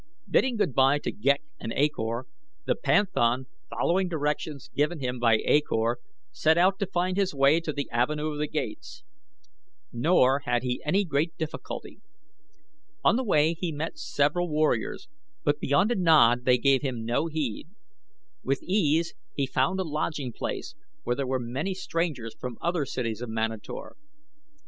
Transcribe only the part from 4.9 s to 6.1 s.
him by A Kor,